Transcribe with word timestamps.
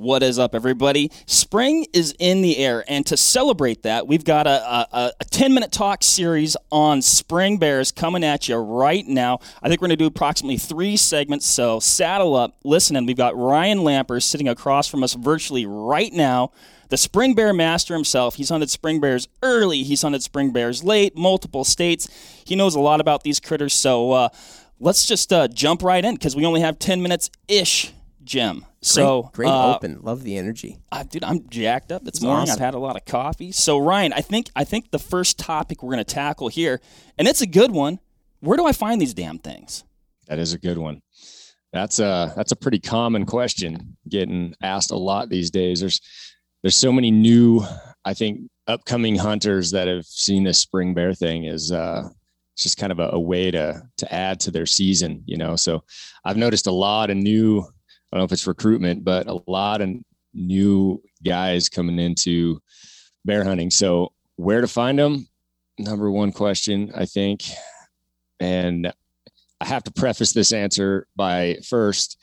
What 0.00 0.22
is 0.22 0.38
up, 0.38 0.54
everybody? 0.54 1.12
Spring 1.26 1.86
is 1.92 2.14
in 2.18 2.40
the 2.40 2.56
air, 2.56 2.82
and 2.88 3.04
to 3.04 3.18
celebrate 3.18 3.82
that, 3.82 4.06
we've 4.06 4.24
got 4.24 4.46
a, 4.46 4.86
a, 4.96 5.12
a 5.20 5.24
10 5.26 5.52
minute 5.52 5.72
talk 5.72 6.02
series 6.02 6.56
on 6.72 7.02
spring 7.02 7.58
bears 7.58 7.92
coming 7.92 8.24
at 8.24 8.48
you 8.48 8.56
right 8.56 9.06
now. 9.06 9.40
I 9.62 9.68
think 9.68 9.82
we're 9.82 9.88
going 9.88 9.98
to 9.98 10.02
do 10.02 10.06
approximately 10.06 10.56
three 10.56 10.96
segments, 10.96 11.44
so 11.44 11.80
saddle 11.80 12.34
up, 12.34 12.56
listen, 12.64 12.96
and 12.96 13.06
we've 13.06 13.14
got 13.14 13.36
Ryan 13.36 13.80
Lampers 13.80 14.22
sitting 14.22 14.48
across 14.48 14.88
from 14.88 15.04
us 15.04 15.12
virtually 15.12 15.66
right 15.66 16.14
now. 16.14 16.52
The 16.88 16.96
spring 16.96 17.34
bear 17.34 17.52
master 17.52 17.92
himself. 17.92 18.36
He's 18.36 18.48
hunted 18.48 18.70
spring 18.70 19.00
bears 19.00 19.28
early, 19.42 19.82
he's 19.82 20.00
hunted 20.00 20.22
spring 20.22 20.50
bears 20.50 20.82
late, 20.82 21.14
multiple 21.14 21.62
states. 21.62 22.08
He 22.46 22.56
knows 22.56 22.74
a 22.74 22.80
lot 22.80 23.02
about 23.02 23.22
these 23.22 23.38
critters, 23.38 23.74
so 23.74 24.12
uh, 24.12 24.28
let's 24.78 25.04
just 25.04 25.30
uh, 25.30 25.48
jump 25.48 25.82
right 25.82 26.02
in 26.02 26.14
because 26.14 26.34
we 26.34 26.46
only 26.46 26.62
have 26.62 26.78
10 26.78 27.02
minutes 27.02 27.30
ish, 27.48 27.92
Jim. 28.24 28.64
So 28.82 29.22
great, 29.32 29.32
great 29.46 29.48
uh, 29.50 29.74
open. 29.76 29.98
Love 30.02 30.22
the 30.22 30.36
energy. 30.36 30.78
uh, 30.90 31.02
dude, 31.02 31.22
I'm 31.24 31.48
jacked 31.48 31.92
up 31.92 32.06
It's 32.06 32.22
morning. 32.22 32.42
awesome. 32.44 32.54
I've 32.54 32.58
had 32.64 32.74
a 32.74 32.78
lot 32.78 32.96
of 32.96 33.04
coffee. 33.04 33.52
So 33.52 33.78
Ryan, 33.78 34.12
I 34.14 34.20
think 34.22 34.50
I 34.56 34.64
think 34.64 34.90
the 34.90 34.98
first 34.98 35.38
topic 35.38 35.82
we're 35.82 35.92
going 35.92 36.04
to 36.04 36.14
tackle 36.14 36.48
here, 36.48 36.80
and 37.18 37.28
it's 37.28 37.42
a 37.42 37.46
good 37.46 37.72
one. 37.72 37.98
Where 38.40 38.56
do 38.56 38.64
I 38.66 38.72
find 38.72 39.00
these 39.00 39.12
damn 39.14 39.38
things? 39.38 39.84
That 40.28 40.38
is 40.38 40.54
a 40.54 40.58
good 40.58 40.78
one. 40.78 41.02
That's 41.72 41.98
a 41.98 42.32
that's 42.36 42.52
a 42.52 42.56
pretty 42.56 42.78
common 42.80 43.26
question 43.26 43.96
getting 44.08 44.54
asked 44.62 44.90
a 44.90 44.96
lot 44.96 45.28
these 45.28 45.50
days. 45.50 45.80
There's 45.80 46.00
there's 46.62 46.76
so 46.76 46.90
many 46.92 47.10
new, 47.10 47.62
I 48.04 48.14
think, 48.14 48.40
upcoming 48.66 49.16
hunters 49.16 49.70
that 49.72 49.88
have 49.88 50.04
seen 50.06 50.44
this 50.44 50.58
spring 50.58 50.94
bear 50.94 51.12
thing 51.14 51.44
is 51.44 51.70
uh 51.70 52.08
it's 52.54 52.62
just 52.62 52.76
kind 52.78 52.92
of 52.92 52.98
a, 52.98 53.10
a 53.12 53.20
way 53.20 53.50
to 53.50 53.82
to 53.98 54.12
add 54.14 54.40
to 54.40 54.50
their 54.50 54.66
season, 54.66 55.22
you 55.26 55.36
know. 55.36 55.54
So 55.54 55.84
I've 56.24 56.36
noticed 56.38 56.66
a 56.66 56.72
lot 56.72 57.10
of 57.10 57.16
new, 57.18 57.64
I 58.12 58.16
don't 58.16 58.20
know 58.20 58.24
if 58.24 58.32
it's 58.32 58.46
recruitment, 58.46 59.04
but 59.04 59.26
a 59.26 59.40
lot 59.46 59.80
of 59.80 59.90
new 60.34 61.02
guys 61.24 61.68
coming 61.68 61.98
into 61.98 62.60
bear 63.24 63.44
hunting. 63.44 63.70
So 63.70 64.12
where 64.36 64.60
to 64.60 64.68
find 64.68 64.98
them? 64.98 65.28
Number 65.78 66.10
one 66.10 66.32
question, 66.32 66.92
I 66.94 67.06
think. 67.06 67.44
And 68.38 68.92
I 69.60 69.64
have 69.66 69.84
to 69.84 69.92
preface 69.92 70.32
this 70.32 70.52
answer 70.52 71.06
by 71.16 71.58
first 71.66 72.16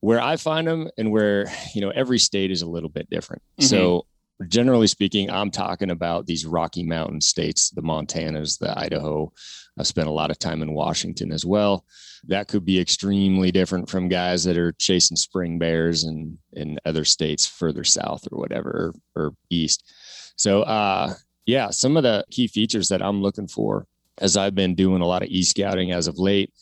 where 0.00 0.20
I 0.20 0.36
find 0.36 0.66
them 0.66 0.88
and 0.98 1.12
where, 1.12 1.46
you 1.74 1.80
know, 1.80 1.90
every 1.90 2.18
state 2.18 2.50
is 2.50 2.62
a 2.62 2.68
little 2.68 2.88
bit 2.88 3.08
different. 3.08 3.42
Mhm. 3.60 3.64
So, 3.64 4.06
generally 4.48 4.88
speaking, 4.88 5.30
I'm 5.30 5.52
talking 5.52 5.90
about 5.90 6.26
these 6.26 6.44
Rocky 6.44 6.82
Mountain 6.82 7.20
states, 7.20 7.70
the 7.70 7.82
Montanas, 7.82 8.58
the 8.58 8.76
Idaho. 8.76 9.32
I've 9.78 9.86
spent 9.86 10.08
a 10.08 10.12
lot 10.12 10.30
of 10.30 10.38
time 10.38 10.62
in 10.62 10.74
Washington 10.74 11.32
as 11.32 11.46
well. 11.46 11.84
That 12.24 12.48
could 12.48 12.64
be 12.64 12.78
extremely 12.78 13.50
different 13.50 13.88
from 13.88 14.08
guys 14.08 14.44
that 14.44 14.58
are 14.58 14.72
chasing 14.72 15.16
spring 15.16 15.58
bears 15.58 16.04
and 16.04 16.38
in 16.52 16.78
other 16.84 17.04
states 17.04 17.46
further 17.46 17.84
south 17.84 18.26
or 18.30 18.38
whatever 18.38 18.94
or, 19.16 19.22
or 19.22 19.34
east. 19.50 19.90
So, 20.36 20.62
uh, 20.62 21.14
yeah, 21.46 21.70
some 21.70 21.96
of 21.96 22.02
the 22.02 22.24
key 22.30 22.46
features 22.46 22.88
that 22.88 23.02
I'm 23.02 23.22
looking 23.22 23.48
for 23.48 23.86
as 24.18 24.36
I've 24.36 24.54
been 24.54 24.74
doing 24.74 25.00
a 25.02 25.06
lot 25.06 25.22
of 25.22 25.28
e 25.28 25.42
scouting 25.42 25.90
as 25.90 26.06
of 26.06 26.18
late 26.18 26.52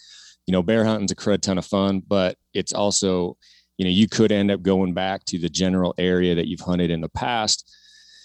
you 0.51 0.53
know, 0.53 0.65
bear 0.65 0.85
hunting's 0.85 1.13
a 1.13 1.15
crud 1.15 1.41
ton 1.43 1.59
of 1.59 1.65
fun, 1.65 2.03
but 2.09 2.37
it's 2.55 2.73
also, 2.73 3.37
you 3.79 3.85
know, 3.85 3.91
you 3.91 4.09
could 4.09 4.33
end 4.33 4.51
up 4.51 4.63
going 4.63 4.93
back 4.93 5.25
to 5.27 5.39
the 5.39 5.49
general 5.49 5.95
area 5.97 6.35
that 6.35 6.49
you've 6.49 6.59
hunted 6.59 6.91
in 6.91 7.01
the 7.01 7.09
past. 7.09 7.73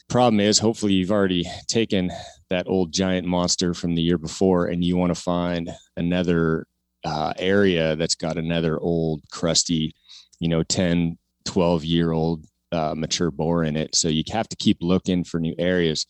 Problem 0.09 0.39
is, 0.39 0.59
hopefully, 0.59 0.93
you've 0.93 1.11
already 1.11 1.45
taken 1.67 2.11
that 2.49 2.67
old 2.67 2.93
giant 2.93 3.27
monster 3.27 3.73
from 3.73 3.95
the 3.95 4.01
year 4.01 4.17
before 4.17 4.67
and 4.67 4.83
you 4.83 4.95
want 4.97 5.13
to 5.13 5.19
find 5.19 5.71
another 5.97 6.67
uh, 7.03 7.33
area 7.37 7.95
that's 7.95 8.15
got 8.15 8.37
another 8.37 8.79
old, 8.79 9.21
crusty, 9.31 9.95
you 10.39 10.47
know, 10.47 10.63
10, 10.63 11.17
12 11.45 11.83
year 11.85 12.11
old 12.11 12.45
uh, 12.71 12.93
mature 12.95 13.31
boar 13.31 13.63
in 13.63 13.75
it. 13.75 13.95
So 13.95 14.07
you 14.07 14.23
have 14.31 14.49
to 14.49 14.55
keep 14.55 14.77
looking 14.81 15.23
for 15.23 15.39
new 15.39 15.55
areas. 15.57 16.05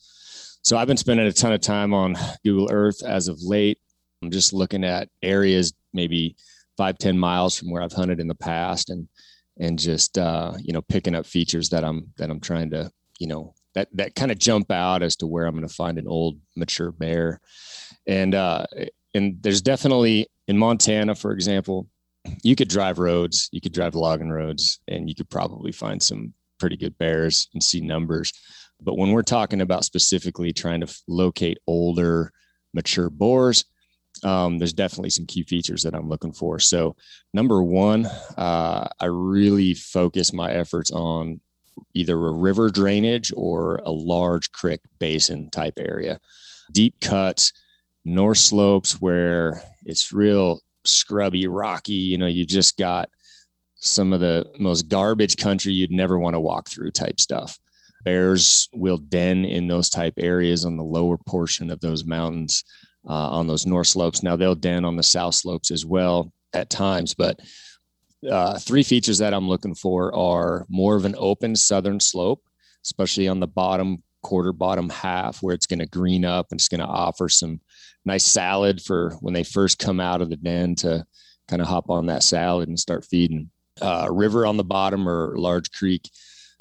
So 0.64 0.78
I've 0.78 0.88
been 0.88 0.98
spending 0.98 1.28
a 1.28 1.32
ton 1.32 1.54
of 1.54 1.62
time 1.62 1.94
on 1.94 2.16
Google 2.44 2.70
Earth 2.72 3.04
as 3.06 3.28
of 3.28 3.42
late. 3.42 3.80
I'm 4.22 4.32
just 4.32 4.54
looking 4.54 4.84
at 4.84 5.10
areas 5.22 5.74
maybe 5.94 6.36
five 6.78 6.98
ten 6.98 7.18
miles 7.18 7.58
from 7.58 7.70
where 7.72 7.82
I've 7.82 7.94
hunted 7.94 8.20
in 8.20 8.28
the 8.28 8.36
past 8.36 8.90
and 8.90 9.08
and 9.58 9.80
just 9.80 10.18
uh, 10.18 10.54
you 10.60 10.74
know 10.74 10.82
picking 10.82 11.16
up 11.16 11.26
features 11.26 11.70
that 11.70 11.84
I'm 11.84 12.12
that 12.18 12.30
I'm 12.30 12.40
trying 12.40 12.72
to 12.72 12.92
you 13.20 13.28
know 13.28 13.54
that 13.76 13.90
that 13.94 14.16
kind 14.16 14.32
of 14.32 14.40
jump 14.40 14.72
out 14.72 15.04
as 15.04 15.16
to 15.18 15.28
where 15.28 15.46
I'm 15.46 15.56
going 15.56 15.68
to 15.68 15.74
find 15.74 15.98
an 15.98 16.08
old 16.08 16.40
mature 16.56 16.92
bear 16.92 17.40
and 18.08 18.34
uh 18.34 18.66
and 19.14 19.38
there's 19.42 19.62
definitely 19.62 20.28
in 20.48 20.58
Montana 20.58 21.16
for 21.16 21.32
example 21.32 21.88
you 22.44 22.56
could 22.56 22.70
drive 22.70 23.00
roads 23.00 23.50
you 23.52 23.62
could 23.62 23.74
drive 23.74 23.96
logging 23.96 24.30
roads 24.30 24.80
and 24.88 25.08
you 25.08 25.16
could 25.16 25.30
probably 25.30 25.72
find 25.72 26.02
some 26.02 26.34
pretty 26.60 26.78
good 26.78 26.98
bears 26.98 27.50
and 27.54 27.62
see 27.62 27.82
numbers 27.82 28.34
but 28.82 28.98
when 28.98 29.12
we're 29.12 29.22
talking 29.22 29.62
about 29.62 29.86
specifically 29.86 30.52
trying 30.52 30.82
to 30.82 31.02
locate 31.08 31.58
older 31.68 32.32
mature 32.74 33.10
boars 33.10 33.66
um, 34.24 34.58
there's 34.58 34.74
definitely 34.74 35.10
some 35.10 35.26
key 35.26 35.44
features 35.44 35.84
that 35.84 35.94
I'm 35.94 36.08
looking 36.08 36.32
for. 36.32 36.60
So, 36.60 36.96
number 37.34 37.62
one, 37.64 38.06
uh, 38.38 38.88
I 39.00 39.06
really 39.06 39.74
focus 39.74 40.34
my 40.34 40.52
efforts 40.52 40.92
on 40.92 41.42
either 41.94 42.16
a 42.16 42.32
river 42.34 42.70
drainage 42.70 43.32
or 43.36 43.78
a 43.86 43.92
large 43.92 44.52
creek 44.52 44.82
basin 45.00 45.50
type 45.50 45.76
area, 45.78 46.20
deep 46.72 46.96
cuts, 47.02 47.54
north 48.04 48.38
slopes 48.38 49.02
where 49.02 49.62
it's 49.86 50.14
real 50.14 50.60
scrubby, 50.86 51.48
rocky. 51.48 51.94
You 51.94 52.18
know, 52.18 52.28
you 52.28 52.46
just 52.46 52.78
got 52.78 53.10
some 53.76 54.14
of 54.14 54.20
the 54.20 54.46
most 54.60 54.88
garbage 54.88 55.38
country 55.38 55.74
you'd 55.74 55.92
never 55.92 56.18
want 56.18 56.36
to 56.36 56.40
walk 56.40 56.70
through 56.70 56.92
type 56.92 57.20
stuff. 57.20 57.58
Bears 58.04 58.70
will 58.74 58.98
den 58.98 59.46
in 59.46 59.68
those 59.68 59.90
type 59.90 60.14
areas 60.18 60.66
on 60.66 60.78
the 60.78 60.84
lower 60.84 61.18
portion 61.18 61.72
of 61.72 61.80
those 61.82 62.06
mountains 62.06 62.64
uh, 63.08 63.30
on 63.30 63.48
those 63.48 63.66
north 63.66 63.88
slopes. 63.88 64.24
Now 64.24 64.36
they'll 64.36 64.56
den 64.56 64.86
on 64.86 64.96
the 64.96 65.04
south 65.04 65.36
slopes 65.36 65.72
as 65.72 65.86
well 65.86 66.32
at 66.54 66.70
times, 66.70 67.14
but 67.14 67.40
uh, 68.30 68.58
three 68.60 68.84
features 68.84 69.20
that 69.20 69.34
I'm 69.34 69.48
looking 69.48 69.76
for 69.76 70.16
are 70.16 70.66
more 70.70 70.96
of 70.96 71.06
an 71.06 71.16
open 71.18 71.56
southern 71.56 72.00
slope, 72.00 72.44
especially 72.84 73.28
on 73.28 73.40
the 73.40 73.48
bottom 73.48 74.04
quarter, 74.24 74.52
bottom 74.52 74.90
half, 74.90 75.44
where 75.44 75.54
it's 75.54 75.68
going 75.68 75.80
to 75.80 75.86
green 75.86 76.26
up 76.26 76.48
and 76.52 76.60
it's 76.60 76.70
going 76.70 76.80
to 76.80 76.86
offer 76.86 77.30
some 77.30 77.60
nice 78.06 78.26
salad 78.26 78.82
for 78.82 79.12
when 79.22 79.34
they 79.34 79.44
first 79.44 79.80
come 79.80 80.00
out 80.00 80.22
of 80.22 80.30
the 80.30 80.38
den 80.38 80.76
to 80.76 81.06
kind 81.48 81.62
of 81.62 81.68
hop 81.68 81.90
on 81.90 82.08
that 82.08 82.24
salad 82.24 82.68
and 82.68 82.80
start 82.80 83.06
feeding. 83.06 83.50
Uh, 83.82 84.08
river 84.10 84.46
on 84.46 84.58
the 84.58 84.64
bottom 84.64 85.08
or 85.08 85.38
large 85.38 85.70
creek, 85.72 86.10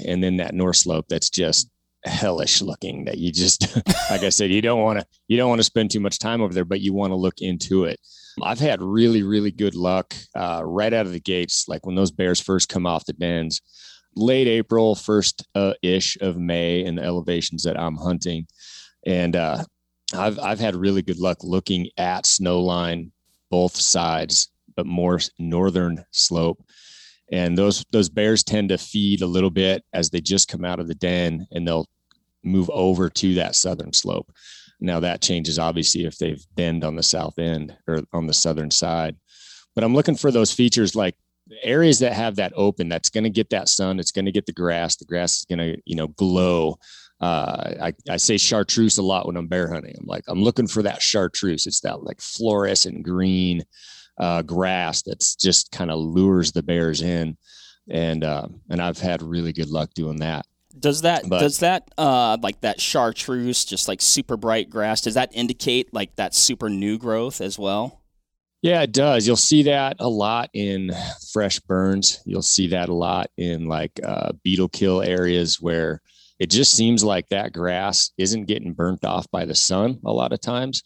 and 0.04 0.22
then 0.22 0.38
that 0.38 0.54
north 0.54 0.76
slope 0.76 1.06
that's 1.08 1.30
just 1.30 1.70
hellish 2.04 2.60
looking 2.60 3.04
that 3.04 3.18
you 3.18 3.32
just 3.32 3.76
like 4.10 4.22
i 4.22 4.28
said 4.28 4.50
you 4.50 4.60
don't 4.60 4.82
want 4.82 4.98
to 4.98 5.06
you 5.28 5.36
don't 5.36 5.48
want 5.48 5.58
to 5.58 5.64
spend 5.64 5.90
too 5.90 6.00
much 6.00 6.18
time 6.18 6.42
over 6.42 6.52
there 6.52 6.64
but 6.64 6.80
you 6.80 6.92
want 6.92 7.10
to 7.10 7.16
look 7.16 7.40
into 7.40 7.84
it. 7.84 7.98
I've 8.42 8.58
had 8.58 8.82
really 8.82 9.22
really 9.22 9.50
good 9.50 9.74
luck 9.74 10.14
uh, 10.36 10.62
right 10.64 10.92
out 10.92 11.06
of 11.06 11.12
the 11.12 11.20
gates 11.20 11.66
like 11.68 11.86
when 11.86 11.94
those 11.94 12.10
bears 12.10 12.40
first 12.40 12.68
come 12.68 12.86
off 12.86 13.06
the 13.06 13.12
dens. 13.12 13.60
Late 14.16 14.48
april 14.48 14.94
first 14.94 15.46
uh, 15.54 15.74
ish 15.82 16.16
of 16.20 16.36
may 16.36 16.84
in 16.84 16.96
the 16.96 17.02
elevations 17.02 17.62
that 17.62 17.78
i'm 17.78 17.96
hunting. 17.96 18.46
And 19.06 19.36
uh, 19.36 19.64
i've 20.14 20.38
i've 20.38 20.60
had 20.60 20.76
really 20.76 21.02
good 21.02 21.18
luck 21.18 21.38
looking 21.42 21.88
at 21.96 22.26
snow 22.26 22.60
line 22.60 23.12
both 23.50 23.76
sides 23.76 24.50
but 24.76 24.86
more 24.86 25.20
northern 25.38 26.04
slope. 26.10 26.62
And 27.32 27.56
those 27.56 27.84
those 27.90 28.08
bears 28.08 28.44
tend 28.44 28.68
to 28.68 28.78
feed 28.78 29.22
a 29.22 29.26
little 29.26 29.50
bit 29.50 29.84
as 29.92 30.10
they 30.10 30.20
just 30.20 30.48
come 30.48 30.64
out 30.64 30.80
of 30.80 30.88
the 30.88 30.94
den 30.94 31.46
and 31.52 31.66
they'll 31.66 31.86
move 32.44 32.70
over 32.70 33.08
to 33.08 33.34
that 33.34 33.56
southern 33.56 33.92
slope. 33.92 34.32
Now 34.80 35.00
that 35.00 35.22
changes 35.22 35.58
obviously 35.58 36.04
if 36.04 36.18
they've 36.18 36.44
denned 36.56 36.84
on 36.84 36.96
the 36.96 37.02
south 37.02 37.38
end 37.38 37.76
or 37.86 38.02
on 38.12 38.26
the 38.26 38.34
southern 38.34 38.70
side. 38.70 39.16
But 39.74 39.84
i'm 39.84 39.94
looking 39.94 40.16
for 40.16 40.30
those 40.30 40.52
features 40.52 40.94
like 40.94 41.16
areas 41.62 41.98
that 41.98 42.12
have 42.12 42.36
that 42.36 42.52
open 42.56 42.88
that's 42.88 43.10
going 43.10 43.24
to 43.24 43.30
get 43.30 43.50
that 43.50 43.68
sun 43.68 43.98
it's 43.98 44.12
going 44.12 44.24
to 44.24 44.32
get 44.32 44.46
the 44.46 44.52
grass 44.52 44.96
the 44.96 45.04
grass 45.04 45.38
is 45.38 45.44
going 45.44 45.58
to 45.58 45.78
you 45.84 45.94
know 45.94 46.06
glow 46.08 46.78
uh, 47.20 47.74
I, 47.80 47.92
I 48.10 48.16
say 48.16 48.36
chartreuse 48.36 48.98
a 48.98 49.02
lot 49.02 49.26
when 49.26 49.36
i'm 49.36 49.46
bear 49.46 49.72
hunting. 49.72 49.94
I'm 49.98 50.06
like 50.06 50.24
i'm 50.28 50.42
looking 50.42 50.66
for 50.66 50.82
that 50.82 51.02
chartreuse. 51.02 51.66
It's 51.66 51.80
that 51.80 52.02
like 52.02 52.20
fluorescent 52.20 53.02
green 53.02 53.64
uh, 54.18 54.42
grass 54.42 55.02
that's 55.02 55.34
just 55.34 55.72
kind 55.72 55.90
of 55.90 55.98
lures 55.98 56.52
the 56.52 56.62
bears 56.62 57.02
in. 57.02 57.36
And 57.88 58.24
uh, 58.24 58.48
and 58.70 58.80
i've 58.80 58.98
had 58.98 59.22
really 59.22 59.52
good 59.52 59.70
luck 59.70 59.90
doing 59.94 60.16
that 60.16 60.46
Does 60.78 61.02
that 61.02 61.28
But- 61.28 61.40
does 61.40 61.58
that 61.60 61.90
uh 61.96 62.36
like 62.42 62.60
that 62.62 62.80
chartreuse, 62.80 63.64
just 63.64 63.88
like 63.88 64.00
super 64.02 64.36
bright 64.36 64.68
grass, 64.70 65.00
does 65.00 65.14
that 65.14 65.30
indicate 65.32 65.92
like 65.94 66.16
that 66.16 66.34
super 66.34 66.68
new 66.68 66.98
growth 66.98 67.40
as 67.40 67.58
well? 67.58 68.00
Yeah, 68.62 68.80
it 68.82 68.92
does. 68.92 69.26
You'll 69.26 69.36
see 69.36 69.64
that 69.64 69.96
a 69.98 70.08
lot 70.08 70.48
in 70.54 70.90
fresh 71.32 71.60
burns. 71.60 72.20
You'll 72.24 72.40
see 72.40 72.68
that 72.68 72.88
a 72.88 72.94
lot 72.94 73.30
in 73.36 73.66
like 73.66 73.92
uh, 74.02 74.32
beetle 74.42 74.70
kill 74.70 75.02
areas 75.02 75.60
where 75.60 76.00
it 76.38 76.50
just 76.50 76.72
seems 76.72 77.04
like 77.04 77.28
that 77.28 77.52
grass 77.52 78.10
isn't 78.16 78.46
getting 78.46 78.72
burnt 78.72 79.04
off 79.04 79.30
by 79.30 79.44
the 79.44 79.54
sun 79.54 80.00
a 80.06 80.12
lot 80.12 80.32
of 80.32 80.40
times. 80.40 80.82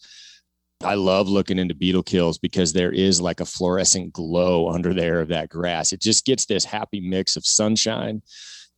I 0.82 0.94
love 0.94 1.29
looking 1.29 1.58
into 1.58 1.75
beetle 1.75 2.02
kills 2.02 2.37
because 2.38 2.73
there 2.73 2.93
is 2.93 3.20
like 3.20 3.40
a 3.40 3.44
fluorescent 3.44 4.12
glow 4.12 4.69
under 4.70 4.93
there 4.93 5.20
of 5.20 5.29
that 5.29 5.49
grass. 5.49 5.93
It 5.93 6.00
just 6.00 6.25
gets 6.26 6.46
this 6.46 6.64
happy 6.64 7.00
mix 7.00 7.37
of 7.37 7.46
sunshine 7.46 8.23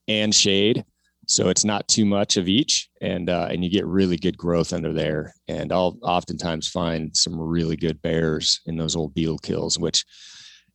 and 0.08 0.34
shade. 0.34 0.84
So 1.30 1.48
it's 1.48 1.64
not 1.64 1.86
too 1.86 2.04
much 2.04 2.36
of 2.36 2.48
each, 2.48 2.88
and 3.00 3.30
uh, 3.30 3.46
and 3.50 3.62
you 3.62 3.70
get 3.70 3.86
really 3.86 4.16
good 4.16 4.36
growth 4.36 4.72
under 4.72 4.92
there. 4.92 5.32
And 5.46 5.72
I'll 5.72 5.96
oftentimes 6.02 6.68
find 6.68 7.16
some 7.16 7.38
really 7.38 7.76
good 7.76 8.02
bears 8.02 8.60
in 8.66 8.76
those 8.76 8.96
old 8.96 9.14
beetle 9.14 9.38
kills, 9.38 9.78
which 9.78 10.04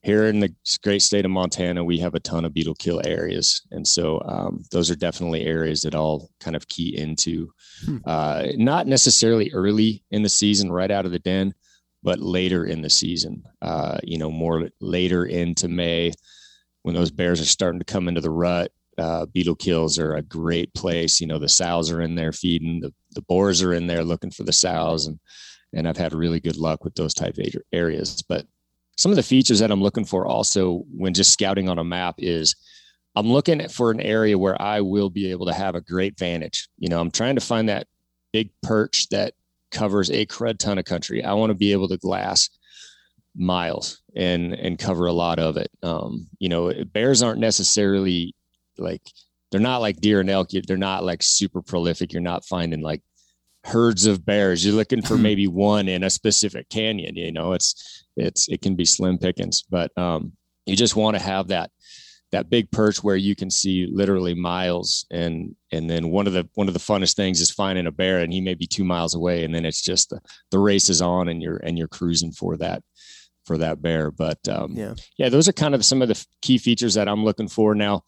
here 0.02 0.28
in 0.28 0.40
the 0.40 0.54
great 0.82 1.02
state 1.02 1.26
of 1.26 1.32
Montana, 1.32 1.84
we 1.84 1.98
have 1.98 2.16
a 2.16 2.22
ton 2.22 2.46
of 2.46 2.54
beetle 2.54 2.76
kill 2.76 3.02
areas. 3.06 3.64
And 3.72 3.86
so 3.86 4.22
um, 4.26 4.64
those 4.72 4.90
are 4.90 4.96
definitely 4.96 5.44
areas 5.46 5.82
that 5.82 5.96
I'll 5.96 6.30
kind 6.40 6.56
of 6.56 6.68
key 6.68 6.96
into, 6.96 7.52
hmm. 7.84 7.98
uh, 8.06 8.44
not 8.56 8.88
necessarily 8.88 9.52
early 9.52 10.04
in 10.12 10.22
the 10.22 10.30
season, 10.30 10.72
right 10.72 10.92
out 10.92 11.06
of 11.06 11.12
the 11.12 11.20
den, 11.20 11.54
but 12.02 12.20
later 12.20 12.66
in 12.66 12.82
the 12.82 12.90
season, 12.90 13.44
uh, 13.62 13.98
you 14.04 14.20
know, 14.20 14.32
more 14.32 14.70
later 14.80 15.26
into 15.26 15.68
May 15.68 16.14
when 16.84 16.94
those 16.94 17.12
bears 17.12 17.42
are 17.42 17.46
starting 17.46 17.80
to 17.80 17.86
come 17.86 18.08
into 18.08 18.22
the 18.22 18.30
rut. 18.30 18.72
Uh, 18.98 19.26
beetle 19.28 19.56
kills 19.56 20.00
are 20.00 20.16
a 20.16 20.22
great 20.22 20.74
place. 20.74 21.20
You 21.20 21.28
know, 21.28 21.40
the 21.40 21.50
sows 21.50 21.92
are 21.92 22.02
in 22.02 22.16
there 22.16 22.32
feeding, 22.32 22.80
the, 22.80 22.94
the 23.12 23.22
boars 23.22 23.62
are 23.62 23.74
in 23.74 23.88
there 23.88 24.04
looking 24.04 24.32
for 24.32 24.44
the 24.44 24.54
sows. 24.54 25.08
And, 25.08 25.20
and 25.74 25.88
I've 25.88 25.98
had 25.98 26.14
really 26.14 26.40
good 26.40 26.58
luck 26.58 26.84
with 26.84 26.96
those 26.96 27.14
type 27.14 27.38
areas. 27.74 28.22
But 28.22 28.46
some 28.98 29.12
of 29.12 29.18
the 29.18 29.24
features 29.24 29.60
that 29.60 29.72
I'm 29.72 29.82
looking 29.82 30.06
for 30.06 30.26
also 30.26 30.84
when 30.96 31.14
just 31.14 31.34
scouting 31.34 31.68
on 31.68 31.80
a 31.80 31.84
map 31.84 32.16
is 32.20 32.56
I'm 33.16 33.28
looking 33.28 33.68
for 33.70 33.92
an 33.92 34.02
area 34.02 34.38
where 34.38 34.62
I 34.62 34.82
will 34.82 35.10
be 35.10 35.32
able 35.32 35.46
to 35.48 35.54
have 35.54 35.76
a 35.76 35.82
great 35.82 36.18
vantage. 36.18 36.68
You 36.78 36.90
know, 36.90 37.00
I'm 37.00 37.12
trying 37.12 37.36
to 37.36 37.42
find 37.42 37.70
that 37.70 37.88
big 38.34 38.50
perch 38.62 39.08
that 39.10 39.34
covers 39.72 40.10
a 40.12 40.26
crud 40.26 40.58
ton 40.58 40.78
of 40.78 40.86
country. 40.86 41.24
I 41.24 41.34
want 41.34 41.50
to 41.50 41.56
be 41.56 41.72
able 41.72 41.88
to 41.90 41.98
glass 41.98 42.50
miles 43.38 44.02
and 44.16 44.54
and 44.54 44.80
cover 44.80 45.08
a 45.08 45.14
lot 45.14 45.40
of 45.40 45.58
it. 45.58 45.70
Um, 45.84 46.28
you 46.40 46.50
know, 46.50 46.72
bears 46.94 47.22
aren't 47.22 47.40
necessarily 47.40 48.34
like 48.78 49.02
they're 49.52 49.62
not 49.62 49.82
like 49.82 50.02
deer 50.02 50.20
and 50.20 50.30
elk. 50.30 50.50
They're 50.50 50.78
not 50.78 51.04
like 51.04 51.24
super 51.24 51.62
prolific. 51.62 52.12
You're 52.12 52.22
not 52.22 52.46
finding 52.46 52.82
like 52.82 53.02
herds 53.64 54.06
of 54.06 54.26
bears. 54.26 54.66
You're 54.66 54.76
looking 54.76 55.02
for 55.02 55.18
maybe 55.18 55.48
one 55.48 55.88
in 55.88 56.04
a 56.04 56.10
specific 56.10 56.70
canyon. 56.70 57.16
You 57.16 57.32
know, 57.32 57.54
it's 57.54 58.06
it's 58.16 58.48
it 58.50 58.62
can 58.62 58.76
be 58.76 58.86
slim 58.86 59.18
pickings, 59.18 59.64
but 59.70 59.96
um, 59.98 60.34
you 60.66 60.76
just 60.76 60.96
want 60.96 61.16
to 61.16 61.24
have 61.24 61.48
that 61.50 61.72
that 62.32 62.50
big 62.50 62.70
perch 62.72 63.04
where 63.04 63.16
you 63.16 63.36
can 63.36 63.50
see 63.50 63.88
literally 63.92 64.34
miles 64.34 65.06
and 65.12 65.56
and 65.72 65.90
then 65.90 66.10
one 66.10 66.28
of 66.28 66.34
the 66.34 66.48
one 66.56 66.68
of 66.68 66.74
the 66.74 66.80
funnest 66.80 67.16
things 67.16 67.40
is 67.40 67.52
finding 67.52 67.88
a 67.88 67.92
bear 67.92 68.20
and 68.20 68.34
he 68.34 68.42
may 68.42 68.54
be 68.54 68.68
two 68.68 68.84
miles 68.84 69.16
away 69.16 69.44
and 69.46 69.54
then 69.54 69.66
it's 69.66 69.82
just 69.82 70.10
the, 70.10 70.20
the 70.52 70.60
race 70.60 70.90
is 70.90 71.02
on 71.02 71.30
and 71.30 71.42
you're 71.42 71.58
and 71.58 71.78
you're 71.78 71.88
cruising 71.88 72.32
for 72.32 72.58
that 72.58 72.84
for 73.46 73.58
that 73.58 73.82
bear 73.82 74.12
but 74.12 74.40
um, 74.50 74.74
yeah 74.74 74.94
yeah 75.18 75.30
those 75.30 75.48
are 75.48 75.54
kind 75.54 75.76
of 75.76 75.86
some 75.86 76.02
of 76.02 76.08
the 76.08 76.26
key 76.42 76.58
features 76.58 76.96
that 76.96 77.08
i'm 77.08 77.24
looking 77.24 77.48
for 77.48 77.74
now 77.76 78.02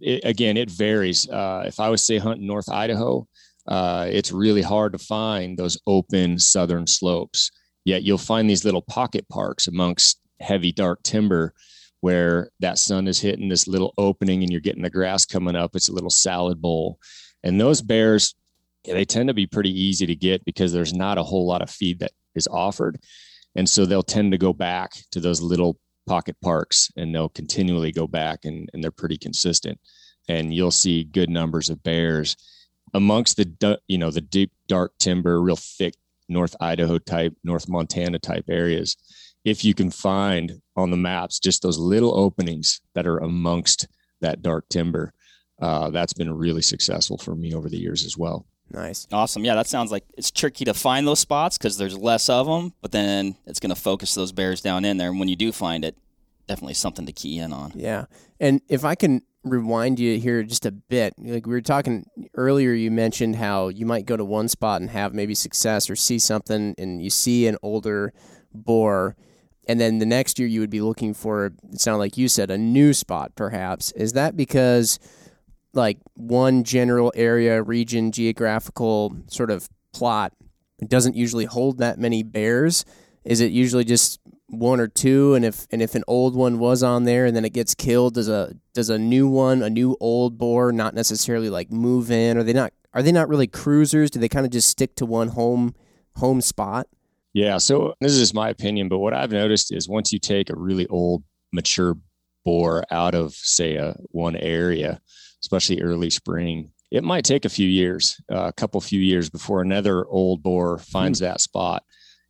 it, 0.00 0.24
again 0.24 0.56
it 0.56 0.70
varies 0.70 1.28
uh, 1.28 1.64
if 1.66 1.80
i 1.80 1.88
was 1.88 2.04
say 2.04 2.18
hunting 2.18 2.46
north 2.46 2.68
idaho 2.68 3.26
uh, 3.66 4.06
it's 4.10 4.32
really 4.32 4.62
hard 4.62 4.92
to 4.92 4.98
find 4.98 5.58
those 5.58 5.78
open 5.86 6.38
southern 6.38 6.86
slopes. 6.86 7.50
Yet 7.84 8.02
you'll 8.02 8.18
find 8.18 8.48
these 8.48 8.64
little 8.64 8.82
pocket 8.82 9.28
parks 9.28 9.66
amongst 9.66 10.20
heavy 10.40 10.72
dark 10.72 11.02
timber 11.02 11.54
where 12.00 12.50
that 12.60 12.78
sun 12.78 13.08
is 13.08 13.20
hitting 13.20 13.48
this 13.48 13.66
little 13.66 13.94
opening 13.96 14.42
and 14.42 14.50
you're 14.52 14.60
getting 14.60 14.82
the 14.82 14.90
grass 14.90 15.24
coming 15.24 15.56
up. 15.56 15.74
It's 15.74 15.88
a 15.88 15.92
little 15.94 16.10
salad 16.10 16.60
bowl. 16.60 16.98
And 17.42 17.58
those 17.60 17.80
bears, 17.80 18.34
they 18.84 19.06
tend 19.06 19.28
to 19.28 19.34
be 19.34 19.46
pretty 19.46 19.70
easy 19.70 20.04
to 20.06 20.14
get 20.14 20.44
because 20.44 20.72
there's 20.72 20.92
not 20.92 21.16
a 21.16 21.22
whole 21.22 21.46
lot 21.46 21.62
of 21.62 21.70
feed 21.70 22.00
that 22.00 22.12
is 22.34 22.46
offered. 22.46 22.98
And 23.56 23.68
so 23.68 23.86
they'll 23.86 24.02
tend 24.02 24.32
to 24.32 24.38
go 24.38 24.52
back 24.52 24.92
to 25.12 25.20
those 25.20 25.40
little 25.40 25.78
pocket 26.06 26.36
parks 26.42 26.90
and 26.96 27.14
they'll 27.14 27.28
continually 27.28 27.92
go 27.92 28.06
back 28.06 28.44
and, 28.44 28.68
and 28.72 28.82
they're 28.82 28.90
pretty 28.90 29.18
consistent. 29.18 29.78
And 30.28 30.54
you'll 30.54 30.70
see 30.70 31.04
good 31.04 31.28
numbers 31.28 31.70
of 31.70 31.82
bears 31.82 32.36
amongst 32.94 33.36
the 33.36 33.80
you 33.88 33.98
know 33.98 34.10
the 34.10 34.20
deep 34.20 34.52
dark 34.68 34.92
timber, 34.98 35.40
real 35.42 35.56
thick 35.56 35.94
North 36.28 36.56
Idaho 36.60 36.98
type, 36.98 37.34
North 37.44 37.68
Montana 37.68 38.18
type 38.18 38.46
areas, 38.48 38.96
if 39.44 39.64
you 39.64 39.74
can 39.74 39.90
find 39.90 40.60
on 40.76 40.90
the 40.90 40.96
maps 40.96 41.38
just 41.38 41.62
those 41.62 41.78
little 41.78 42.18
openings 42.18 42.80
that 42.94 43.06
are 43.06 43.18
amongst 43.18 43.86
that 44.20 44.40
dark 44.40 44.68
timber, 44.70 45.12
uh, 45.60 45.90
that's 45.90 46.14
been 46.14 46.32
really 46.32 46.62
successful 46.62 47.18
for 47.18 47.34
me 47.34 47.54
over 47.54 47.68
the 47.68 47.78
years 47.78 48.04
as 48.04 48.16
well. 48.16 48.46
Nice. 48.70 49.06
Awesome. 49.12 49.44
Yeah, 49.44 49.54
that 49.54 49.66
sounds 49.66 49.92
like 49.92 50.04
it's 50.16 50.30
tricky 50.30 50.64
to 50.64 50.74
find 50.74 51.06
those 51.06 51.20
spots 51.20 51.58
because 51.58 51.76
there's 51.76 51.96
less 51.96 52.28
of 52.28 52.46
them, 52.46 52.72
but 52.80 52.92
then 52.92 53.36
it's 53.46 53.60
going 53.60 53.74
to 53.74 53.80
focus 53.80 54.14
those 54.14 54.32
bears 54.32 54.60
down 54.60 54.84
in 54.84 54.96
there. 54.96 55.10
And 55.10 55.18
when 55.18 55.28
you 55.28 55.36
do 55.36 55.52
find 55.52 55.84
it, 55.84 55.96
definitely 56.48 56.74
something 56.74 57.06
to 57.06 57.12
key 57.12 57.38
in 57.38 57.52
on. 57.52 57.72
Yeah. 57.74 58.06
And 58.40 58.60
if 58.68 58.84
I 58.84 58.94
can 58.94 59.22
rewind 59.44 60.00
you 60.00 60.18
here 60.18 60.42
just 60.42 60.66
a 60.66 60.72
bit. 60.72 61.14
Like 61.18 61.46
we 61.46 61.52
were 61.52 61.60
talking 61.60 62.06
earlier, 62.34 62.72
you 62.72 62.90
mentioned 62.90 63.36
how 63.36 63.68
you 63.68 63.86
might 63.86 64.06
go 64.06 64.16
to 64.16 64.24
one 64.24 64.48
spot 64.48 64.80
and 64.80 64.90
have 64.90 65.14
maybe 65.14 65.34
success 65.34 65.88
or 65.88 65.96
see 65.96 66.18
something, 66.18 66.74
and 66.78 67.02
you 67.02 67.10
see 67.10 67.46
an 67.46 67.58
older 67.62 68.12
boar, 68.52 69.16
and 69.68 69.80
then 69.80 69.98
the 69.98 70.06
next 70.06 70.38
year 70.38 70.48
you 70.48 70.60
would 70.60 70.70
be 70.70 70.80
looking 70.80 71.14
for. 71.14 71.46
It 71.46 71.80
sounded 71.80 71.98
like 71.98 72.16
you 72.16 72.28
said 72.28 72.50
a 72.50 72.58
new 72.58 72.92
spot, 72.92 73.32
perhaps. 73.36 73.92
Is 73.92 74.14
that 74.14 74.36
because 74.36 74.98
like 75.76 75.98
one 76.14 76.64
general 76.64 77.12
area, 77.14 77.62
region, 77.62 78.12
geographical 78.12 79.16
sort 79.28 79.50
of 79.50 79.68
plot 79.92 80.32
doesn't 80.86 81.16
usually 81.16 81.44
hold 81.44 81.78
that 81.78 81.98
many 81.98 82.22
bears? 82.22 82.84
Is 83.24 83.40
it 83.40 83.52
usually 83.52 83.84
just 83.84 84.20
one 84.48 84.80
or 84.80 84.88
two? 84.88 85.34
And 85.34 85.44
if 85.44 85.66
and 85.70 85.80
if 85.80 85.94
an 85.94 86.04
old 86.06 86.36
one 86.36 86.58
was 86.58 86.82
on 86.82 87.04
there 87.04 87.26
and 87.26 87.34
then 87.36 87.44
it 87.44 87.52
gets 87.52 87.74
killed 87.74 88.14
does 88.14 88.28
a 88.28 88.54
does 88.72 88.90
a 88.90 88.98
new 88.98 89.28
one 89.28 89.62
a 89.62 89.70
new 89.70 89.96
old 90.00 90.36
boar 90.38 90.72
not 90.72 90.94
necessarily 90.94 91.50
like 91.50 91.70
move 91.70 92.10
in? 92.10 92.36
Are 92.36 92.42
they 92.42 92.52
not 92.52 92.72
are 92.92 93.02
they 93.02 93.12
not 93.12 93.28
really 93.28 93.46
cruisers? 93.46 94.10
Do 94.10 94.20
they 94.20 94.28
kind 94.28 94.46
of 94.46 94.52
just 94.52 94.68
stick 94.68 94.94
to 94.96 95.06
one 95.06 95.28
home 95.28 95.74
home 96.16 96.40
spot? 96.40 96.86
Yeah 97.32 97.58
so 97.58 97.94
this 98.00 98.12
is 98.12 98.18
just 98.18 98.34
my 98.34 98.48
opinion 98.48 98.88
but 98.88 98.98
what 98.98 99.12
i've 99.12 99.32
noticed 99.32 99.74
is 99.74 99.88
once 99.88 100.12
you 100.12 100.20
take 100.20 100.50
a 100.50 100.56
really 100.56 100.86
old 100.86 101.24
mature 101.52 101.96
boar 102.44 102.84
out 102.92 103.14
of 103.14 103.32
say 103.34 103.74
a 103.74 103.96
one 104.10 104.36
area 104.36 105.00
especially 105.44 105.82
early 105.82 106.10
spring 106.10 106.70
it 106.90 107.04
might 107.04 107.24
take 107.24 107.44
a 107.44 107.48
few 107.48 107.68
years 107.68 108.20
uh, 108.32 108.44
a 108.44 108.52
couple 108.52 108.80
few 108.80 109.00
years 109.00 109.28
before 109.28 109.62
another 109.62 110.06
old 110.06 110.42
boar 110.42 110.78
finds 110.78 111.18
mm. 111.18 111.22
that 111.22 111.40
spot 111.40 111.82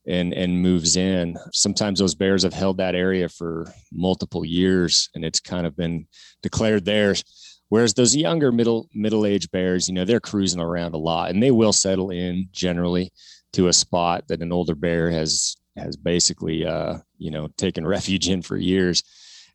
and 0.07 0.33
and 0.35 0.61
moves 0.61 0.97
in. 0.97 1.37
Sometimes 1.53 1.99
those 1.99 2.15
bears 2.15 2.43
have 2.43 2.53
held 2.53 2.79
that 2.79 2.95
area 2.95 3.29
for 3.29 3.73
multiple 3.93 4.45
years, 4.45 5.09
and 5.15 5.25
it's 5.25 5.41
kind 5.41 5.67
of 5.67 5.77
been 5.77 6.07
declared 6.43 6.85
theirs. 6.85 7.25
Whereas 7.69 7.95
those 7.95 8.15
younger 8.15 8.53
middle 8.53 8.89
middle 8.95 9.27
aged 9.27 9.51
bears, 9.51 9.89
you 9.89 9.95
know, 9.95 10.05
they're 10.05 10.21
cruising 10.21 10.61
around 10.61 10.95
a 10.95 10.99
lot, 10.99 11.31
and 11.31 11.43
they 11.43 11.51
will 11.51 11.73
settle 11.73 12.11
in 12.11 12.49
generally 12.53 13.13
to 13.55 13.69
a 13.69 13.73
spot 13.73 14.29
that 14.29 14.43
an 14.43 14.53
older 14.53 14.75
bear 14.75 15.11
has 15.11 15.57
has 15.77 15.97
basically 15.97 16.65
uh, 16.65 16.99
you 17.19 17.31
know 17.31 17.49
taken 17.57 17.87
refuge 17.87 18.29
in 18.29 18.43
for 18.43 18.57
years 18.57 19.03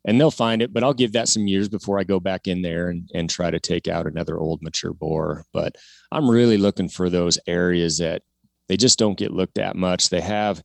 and 0.06 0.20
they'll 0.20 0.30
find 0.30 0.62
it 0.62 0.72
but 0.72 0.82
i'll 0.82 0.94
give 0.94 1.12
that 1.12 1.28
some 1.28 1.46
years 1.46 1.68
before 1.68 1.98
i 1.98 2.04
go 2.04 2.18
back 2.18 2.46
in 2.46 2.62
there 2.62 2.88
and, 2.88 3.10
and 3.14 3.28
try 3.28 3.50
to 3.50 3.60
take 3.60 3.88
out 3.88 4.06
another 4.06 4.38
old 4.38 4.62
mature 4.62 4.92
boar 4.92 5.44
but 5.52 5.74
i'm 6.10 6.28
really 6.28 6.56
looking 6.56 6.88
for 6.88 7.10
those 7.10 7.38
areas 7.46 7.98
that 7.98 8.22
they 8.70 8.76
just 8.76 9.00
don't 9.00 9.18
get 9.18 9.32
looked 9.32 9.58
at 9.58 9.74
much. 9.74 10.10
They 10.10 10.20
have 10.20 10.62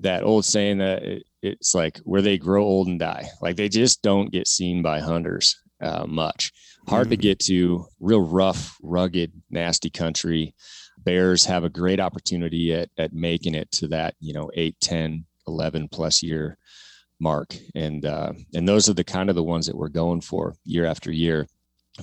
that 0.00 0.22
old 0.22 0.46
saying 0.46 0.78
that 0.78 1.20
it's 1.42 1.74
like 1.74 1.98
where 1.98 2.22
they 2.22 2.38
grow 2.38 2.64
old 2.64 2.88
and 2.88 2.98
die. 2.98 3.28
Like 3.42 3.56
they 3.56 3.68
just 3.68 4.00
don't 4.00 4.32
get 4.32 4.48
seen 4.48 4.80
by 4.80 5.00
hunters 5.00 5.54
uh, 5.82 6.06
much. 6.06 6.50
Hard 6.88 7.08
mm. 7.08 7.10
to 7.10 7.16
get 7.18 7.38
to, 7.40 7.84
real 8.00 8.22
rough, 8.22 8.78
rugged, 8.82 9.32
nasty 9.50 9.90
country. 9.90 10.54
Bears 10.96 11.44
have 11.44 11.62
a 11.62 11.68
great 11.68 12.00
opportunity 12.00 12.72
at, 12.72 12.88
at 12.96 13.12
making 13.12 13.54
it 13.54 13.70
to 13.72 13.88
that, 13.88 14.14
you 14.18 14.32
know, 14.32 14.50
8, 14.54 14.74
10, 14.80 15.26
11 15.46 15.88
plus 15.88 16.22
year 16.22 16.56
mark. 17.20 17.56
And, 17.74 18.04
uh, 18.04 18.32
and 18.54 18.68
those 18.68 18.88
are 18.88 18.94
the 18.94 19.04
kind 19.04 19.28
of 19.28 19.36
the 19.36 19.42
ones 19.42 19.66
that 19.66 19.76
we're 19.76 19.88
going 19.88 20.20
for 20.20 20.54
year 20.64 20.86
after 20.86 21.10
year. 21.10 21.46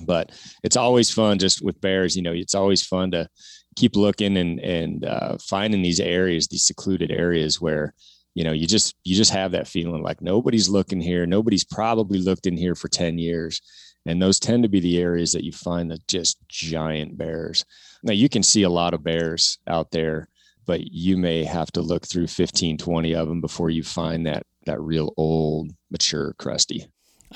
But 0.02 0.32
it's 0.64 0.76
always 0.76 1.10
fun 1.10 1.38
just 1.38 1.64
with 1.64 1.80
bears, 1.80 2.16
you 2.16 2.22
know, 2.22 2.32
it's 2.32 2.54
always 2.54 2.84
fun 2.84 3.12
to 3.12 3.28
keep 3.76 3.96
looking 3.96 4.36
and 4.36 4.60
and 4.60 5.04
uh, 5.04 5.36
finding 5.38 5.82
these 5.82 6.00
areas, 6.00 6.48
these 6.48 6.66
secluded 6.66 7.10
areas 7.10 7.60
where 7.60 7.94
you 8.34 8.44
know 8.44 8.52
you 8.52 8.66
just 8.66 8.94
you 9.04 9.14
just 9.14 9.32
have 9.32 9.52
that 9.52 9.68
feeling 9.68 10.02
like 10.02 10.20
nobody's 10.20 10.68
looking 10.68 11.00
here, 11.00 11.26
nobody's 11.26 11.64
probably 11.64 12.18
looked 12.18 12.46
in 12.46 12.56
here 12.56 12.74
for 12.74 12.88
ten 12.88 13.18
years, 13.18 13.60
and 14.06 14.20
those 14.20 14.38
tend 14.38 14.62
to 14.62 14.68
be 14.68 14.80
the 14.80 14.98
areas 14.98 15.32
that 15.32 15.44
you 15.44 15.52
find 15.52 15.90
the 15.90 15.98
just 16.08 16.38
giant 16.48 17.16
bears. 17.16 17.64
Now 18.02 18.12
you 18.12 18.28
can 18.28 18.42
see 18.42 18.62
a 18.62 18.70
lot 18.70 18.94
of 18.94 19.04
bears 19.04 19.58
out 19.66 19.90
there, 19.90 20.28
but 20.66 20.80
you 20.80 21.16
may 21.16 21.44
have 21.44 21.70
to 21.72 21.80
look 21.80 22.06
through 22.06 22.26
15, 22.26 22.76
20 22.76 23.14
of 23.14 23.28
them 23.28 23.40
before 23.40 23.70
you 23.70 23.82
find 23.82 24.26
that 24.26 24.44
that 24.66 24.80
real 24.80 25.12
old 25.16 25.72
mature 25.90 26.34
crusty. 26.38 26.86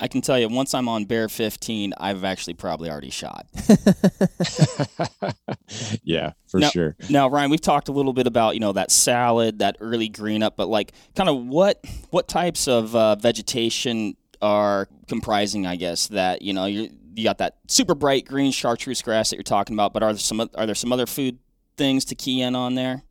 I 0.01 0.07
can 0.07 0.21
tell 0.21 0.39
you, 0.39 0.47
once 0.47 0.73
I'm 0.73 0.87
on 0.87 1.05
bear 1.05 1.27
15, 1.27 1.93
I've 1.97 2.23
actually 2.23 2.53
probably 2.53 2.89
already 2.89 3.09
shot. 3.09 3.47
yeah, 6.03 6.33
for 6.47 6.59
now, 6.59 6.69
sure. 6.69 6.95
Now, 7.09 7.29
Ryan, 7.29 7.51
we've 7.51 7.59
talked 7.59 7.89
a 7.89 7.91
little 7.91 8.13
bit 8.13 8.25
about 8.25 8.53
you 8.53 8.61
know 8.61 8.71
that 8.73 8.91
salad, 8.91 9.59
that 9.59 9.77
early 9.79 10.07
green 10.07 10.41
up, 10.41 10.55
but 10.55 10.69
like, 10.69 10.93
kind 11.15 11.29
of 11.29 11.45
what 11.45 11.83
what 12.11 12.27
types 12.27 12.67
of 12.67 12.95
uh, 12.95 13.15
vegetation 13.15 14.15
are 14.41 14.87
comprising, 15.07 15.67
I 15.67 15.75
guess, 15.75 16.07
that 16.07 16.41
you 16.41 16.53
know 16.53 16.65
you 16.65 16.89
got 17.23 17.39
that 17.39 17.57
super 17.67 17.95
bright 17.95 18.25
green 18.25 18.51
chartreuse 18.51 19.01
grass 19.01 19.29
that 19.29 19.35
you're 19.35 19.43
talking 19.43 19.75
about, 19.75 19.93
but 19.93 20.03
are 20.03 20.13
there 20.13 20.19
some 20.19 20.39
are 20.39 20.65
there 20.65 20.75
some 20.75 20.93
other 20.93 21.05
food 21.05 21.39
things 21.77 22.05
to 22.05 22.15
key 22.15 22.41
in 22.41 22.55
on 22.55 22.75
there? 22.75 23.03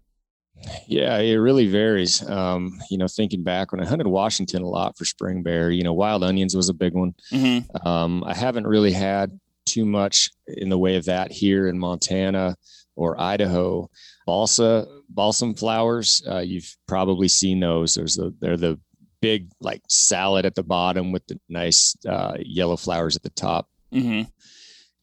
Yeah, 0.87 1.19
it 1.19 1.37
really 1.37 1.67
varies. 1.67 2.29
Um, 2.29 2.79
you 2.91 2.99
know, 2.99 3.09
thinking 3.09 3.43
back 3.43 3.73
when 3.73 3.81
I 3.81 3.87
hunted 3.87 4.07
Washington 4.07 4.63
a 4.63 4.69
lot 4.69 4.97
for 4.97 5.05
spring 5.05 5.43
bear, 5.43 5.71
you 5.71 5.83
know, 5.83 5.93
wild 5.93 6.25
onions 6.25 6.55
was 6.55 6.69
a 6.69 6.75
big 6.75 6.95
one. 6.95 7.15
Mm-hmm. 7.33 7.87
Um, 7.87 8.25
I 8.25 8.35
haven't 8.35 8.67
really 8.67 8.93
had 8.93 9.39
too 9.67 9.85
much 9.85 10.31
in 10.47 10.69
the 10.69 10.79
way 10.79 10.97
of 10.97 11.05
that 11.05 11.31
here 11.31 11.69
in 11.69 11.79
Montana 11.79 12.57
or 12.97 13.21
Idaho. 13.21 13.89
Balsa, 14.27 14.87
balsam 15.09 15.55
flowers, 15.55 16.23
uh, 16.29 16.41
you've 16.41 16.77
probably 16.87 17.29
seen 17.29 17.61
those. 17.61 17.95
There's 17.95 18.17
the, 18.17 18.35
they're 18.41 18.57
the 18.57 18.79
big 19.21 19.51
like 19.61 19.83
salad 19.89 20.47
at 20.47 20.55
the 20.55 20.63
bottom 20.63 21.13
with 21.13 21.27
the 21.27 21.41
nice 21.49 21.97
uh, 22.07 22.37
yellow 22.41 22.77
flowers 22.77 23.17
at 23.17 23.23
the 23.23 23.31
top. 23.31 23.69
Mm-hmm. 23.93 24.29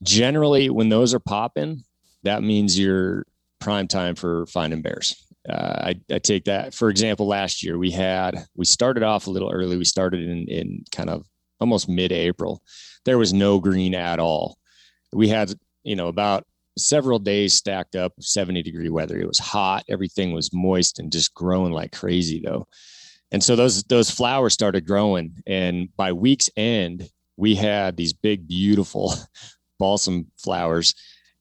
Generally, 0.03 0.69
when 0.69 0.89
those 0.89 1.13
are 1.13 1.19
popping, 1.19 1.83
that 2.23 2.43
means 2.43 2.77
you're 2.77 3.25
prime 3.59 3.87
time 3.87 4.15
for 4.15 4.45
finding 4.47 4.81
bears. 4.81 5.24
Uh, 5.47 5.91
I, 5.91 5.95
I, 6.11 6.19
take 6.19 6.45
that 6.45 6.73
for 6.73 6.89
example. 6.89 7.27
Last 7.27 7.63
year 7.63 7.77
we 7.77 7.91
had 7.91 8.45
we 8.55 8.65
started 8.65 9.03
off 9.03 9.27
a 9.27 9.31
little 9.31 9.51
early. 9.51 9.77
We 9.77 9.85
started 9.85 10.21
in 10.21 10.47
in 10.47 10.85
kind 10.91 11.09
of 11.09 11.25
almost 11.59 11.87
mid-April. 11.87 12.61
There 13.05 13.17
was 13.17 13.31
no 13.31 13.59
green 13.59 13.93
at 13.93 14.19
all. 14.19 14.57
We 15.13 15.27
had 15.27 15.53
you 15.83 15.95
know 15.95 16.07
about 16.07 16.45
several 16.77 17.19
days 17.19 17.53
stacked 17.53 17.95
up 17.95 18.13
70 18.19 18.63
degree 18.63 18.89
weather. 18.89 19.17
It 19.17 19.27
was 19.27 19.39
hot. 19.39 19.85
Everything 19.89 20.33
was 20.33 20.53
moist 20.53 20.99
and 20.99 21.11
just 21.11 21.33
growing 21.33 21.71
like 21.71 21.91
crazy 21.91 22.41
though. 22.43 22.67
And 23.31 23.43
so 23.43 23.55
those 23.55 23.83
those 23.83 24.09
flowers 24.09 24.53
started 24.53 24.85
growing. 24.85 25.41
And 25.45 25.89
by 25.95 26.13
week's 26.13 26.49
end, 26.55 27.09
we 27.37 27.55
had 27.55 27.97
these 27.97 28.13
big, 28.13 28.47
beautiful 28.47 29.13
balsam 29.79 30.31
flowers. 30.37 30.93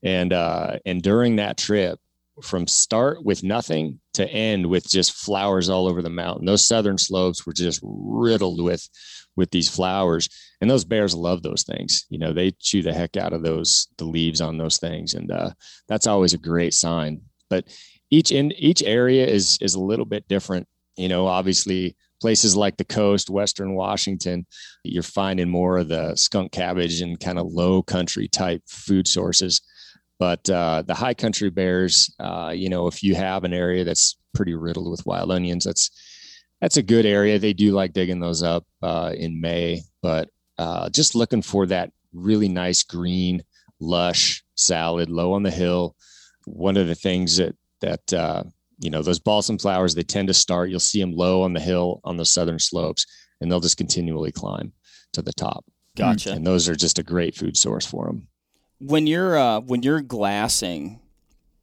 And 0.02 0.32
uh, 0.32 0.78
and 0.84 1.02
during 1.02 1.36
that 1.36 1.56
trip, 1.56 1.98
from 2.42 2.66
start 2.66 3.24
with 3.24 3.42
nothing 3.42 4.00
to 4.14 4.28
end 4.28 4.66
with 4.66 4.88
just 4.88 5.12
flowers 5.12 5.68
all 5.68 5.86
over 5.86 6.02
the 6.02 6.10
mountain. 6.10 6.46
Those 6.46 6.66
southern 6.66 6.98
slopes 6.98 7.46
were 7.46 7.52
just 7.52 7.80
riddled 7.82 8.62
with 8.62 8.88
with 9.36 9.50
these 9.50 9.68
flowers, 9.68 10.28
and 10.60 10.70
those 10.70 10.84
bears 10.84 11.14
love 11.14 11.42
those 11.42 11.64
things. 11.64 12.06
You 12.08 12.18
know, 12.18 12.32
they 12.32 12.52
chew 12.60 12.82
the 12.82 12.92
heck 12.92 13.16
out 13.16 13.32
of 13.32 13.42
those 13.42 13.88
the 13.98 14.04
leaves 14.04 14.40
on 14.40 14.58
those 14.58 14.78
things, 14.78 15.14
and 15.14 15.30
uh, 15.30 15.50
that's 15.88 16.06
always 16.06 16.34
a 16.34 16.38
great 16.38 16.74
sign. 16.74 17.20
But 17.50 17.66
each 18.10 18.32
in 18.32 18.52
each 18.52 18.82
area 18.82 19.26
is 19.26 19.58
is 19.60 19.74
a 19.74 19.80
little 19.80 20.06
bit 20.06 20.26
different. 20.28 20.66
You 20.96 21.08
know, 21.08 21.26
obviously 21.26 21.96
places 22.20 22.56
like 22.56 22.76
the 22.76 22.84
coast, 22.84 23.28
Western 23.28 23.74
Washington, 23.74 24.46
you're 24.82 25.02
finding 25.02 25.48
more 25.48 25.78
of 25.78 25.88
the 25.88 26.14
skunk 26.16 26.52
cabbage 26.52 27.00
and 27.00 27.18
kind 27.20 27.38
of 27.38 27.52
low 27.52 27.82
country 27.82 28.28
type 28.28 28.62
food 28.66 29.06
sources 29.06 29.60
but 30.18 30.48
uh, 30.48 30.82
the 30.86 30.94
high 30.94 31.14
country 31.14 31.50
bears, 31.50 32.14
uh, 32.20 32.52
you 32.54 32.68
know, 32.68 32.86
if 32.86 33.02
you 33.02 33.14
have 33.14 33.44
an 33.44 33.52
area 33.52 33.84
that's 33.84 34.16
pretty 34.34 34.54
riddled 34.54 34.90
with 34.90 35.06
wild 35.06 35.30
onions, 35.30 35.64
that's 35.64 35.90
that's 36.60 36.76
a 36.76 36.82
good 36.82 37.04
area. 37.04 37.38
They 37.38 37.52
do 37.52 37.72
like 37.72 37.92
digging 37.92 38.20
those 38.20 38.42
up 38.42 38.64
uh, 38.82 39.12
in 39.16 39.40
May, 39.40 39.82
but 40.02 40.28
uh, 40.56 40.88
just 40.90 41.14
looking 41.14 41.42
for 41.42 41.66
that 41.66 41.90
really 42.12 42.48
nice 42.48 42.82
green, 42.84 43.42
lush 43.80 44.42
salad 44.54 45.10
low 45.10 45.32
on 45.32 45.42
the 45.42 45.50
hill. 45.50 45.96
One 46.46 46.76
of 46.76 46.86
the 46.86 46.94
things 46.94 47.36
that 47.38 47.56
that 47.80 48.12
uh, 48.12 48.44
you 48.78 48.90
know 48.90 49.02
those 49.02 49.18
balsam 49.18 49.58
flowers 49.58 49.94
they 49.94 50.02
tend 50.02 50.28
to 50.28 50.34
start. 50.34 50.70
You'll 50.70 50.80
see 50.80 51.00
them 51.00 51.12
low 51.12 51.42
on 51.42 51.54
the 51.54 51.60
hill 51.60 52.00
on 52.04 52.16
the 52.16 52.24
southern 52.24 52.60
slopes, 52.60 53.04
and 53.40 53.50
they'll 53.50 53.60
just 53.60 53.76
continually 53.76 54.30
climb 54.30 54.72
to 55.12 55.22
the 55.22 55.32
top. 55.32 55.64
Gotcha. 55.96 56.32
And 56.32 56.46
those 56.46 56.68
are 56.68 56.74
just 56.74 56.98
a 56.98 57.04
great 57.04 57.36
food 57.36 57.56
source 57.56 57.86
for 57.86 58.06
them 58.06 58.28
when 58.80 59.06
you're 59.06 59.38
uh, 59.38 59.60
when 59.60 59.82
you're 59.82 60.00
glassing, 60.00 61.00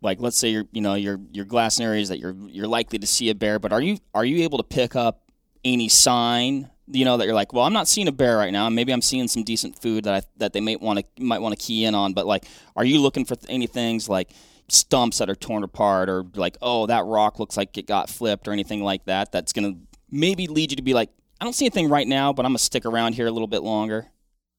like 0.01 0.20
let's 0.20 0.38
say 0.38 0.50
you're 0.50 0.65
you 0.72 0.82
know 0.82 0.96
you're 0.96 1.20
you're 1.32 1.46
glassing 1.46 1.86
areas 1.86 2.10
that 2.10 2.20
you're 2.20 2.36
you're 2.48 2.68
likely 2.68 3.00
to 3.00 3.08
see 3.08 3.30
a 3.30 3.36
bear, 3.36 3.60
but 3.60 3.72
are 3.72 3.82
you 3.82 3.98
are 4.13 4.25
you 4.25 4.44
able 4.44 4.58
to 4.58 4.63
pick 4.63 4.96
up 4.96 5.30
any 5.63 5.89
sign 5.89 6.70
you 6.94 7.06
know 7.06 7.18
that 7.18 7.25
you're 7.25 7.36
like, 7.36 7.53
well, 7.53 7.65
I'm 7.65 7.74
not 7.74 7.88
seeing 7.88 8.08
a 8.08 8.12
bear 8.12 8.38
right 8.38 8.51
now. 8.51 8.70
Maybe 8.70 8.91
I'm 8.91 9.01
seeing 9.01 9.27
some 9.27 9.44
decent 9.44 9.82
food 9.82 10.03
that 10.03 10.13
I, 10.13 10.22
that 10.38 10.53
they 10.53 10.60
might 10.60 10.82
want 10.82 11.00
to 11.00 11.24
might 11.24 11.39
want 11.39 11.58
to 11.58 11.65
key 11.65 11.86
in 11.86 11.96
on. 11.96 12.13
But 12.13 12.25
like, 12.25 12.46
are 12.75 12.86
you 12.86 13.00
looking 13.00 13.25
for 13.25 13.38
any 13.48 13.68
things 13.68 14.10
like 14.10 14.32
stumps 14.68 15.18
that 15.20 15.30
are 15.30 15.36
torn 15.36 15.63
apart, 15.63 16.10
or 16.10 16.25
like, 16.36 16.58
oh, 16.62 16.86
that 16.88 17.06
rock 17.06 17.39
looks 17.39 17.58
like 17.58 17.77
it 17.77 17.88
got 17.88 18.10
flipped, 18.10 18.48
or 18.48 18.51
anything 18.51 18.84
like 18.84 19.06
that? 19.06 19.32
That's 19.32 19.53
gonna 19.53 19.74
maybe 20.10 20.48
lead 20.48 20.72
you 20.72 20.77
to 20.77 20.84
be 20.84 20.94
like, 20.94 21.10
I 21.39 21.44
don't 21.44 21.53
see 21.53 21.65
anything 21.65 21.89
right 21.89 22.08
now, 22.08 22.34
but 22.34 22.46
I'm 22.46 22.51
gonna 22.51 22.60
stick 22.60 22.86
around 22.86 23.13
here 23.13 23.27
a 23.27 23.32
little 23.32 23.48
bit 23.48 23.63
longer. 23.63 24.08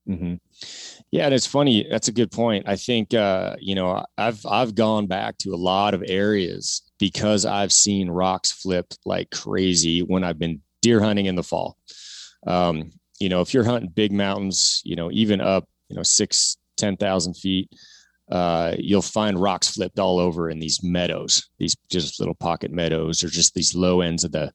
Mm-hmm. 0.08 0.34
Yeah, 1.12 1.26
and 1.26 1.34
it's 1.34 1.46
funny. 1.46 1.86
That's 1.90 2.08
a 2.08 2.12
good 2.12 2.32
point. 2.32 2.64
I 2.66 2.76
think 2.76 3.12
uh, 3.12 3.56
you 3.60 3.74
know 3.74 4.04
I've 4.16 4.44
I've 4.46 4.74
gone 4.74 5.06
back 5.06 5.36
to 5.38 5.54
a 5.54 5.56
lot 5.56 5.92
of 5.94 6.02
areas 6.06 6.82
because 6.98 7.44
I've 7.44 7.72
seen 7.72 8.08
rocks 8.10 8.50
flip 8.50 8.86
like 9.04 9.30
crazy 9.30 10.00
when 10.00 10.24
I've 10.24 10.38
been 10.38 10.62
deer 10.80 11.00
hunting 11.02 11.26
in 11.26 11.34
the 11.34 11.42
fall. 11.42 11.76
Um, 12.46 12.92
you 13.20 13.28
know, 13.28 13.42
if 13.42 13.52
you're 13.52 13.64
hunting 13.64 13.90
big 13.90 14.10
mountains, 14.10 14.80
you 14.84 14.96
know, 14.96 15.10
even 15.12 15.40
up, 15.42 15.68
you 15.90 15.96
know, 15.96 16.02
six, 16.02 16.56
ten 16.78 16.96
thousand 16.96 17.34
feet, 17.34 17.70
uh, 18.30 18.74
you'll 18.78 19.02
find 19.02 19.38
rocks 19.40 19.68
flipped 19.68 19.98
all 19.98 20.18
over 20.18 20.48
in 20.48 20.60
these 20.60 20.82
meadows, 20.82 21.46
these 21.58 21.76
just 21.90 22.20
little 22.20 22.34
pocket 22.34 22.72
meadows, 22.72 23.22
or 23.22 23.28
just 23.28 23.52
these 23.54 23.74
low 23.74 24.00
ends 24.00 24.24
of 24.24 24.32
the 24.32 24.50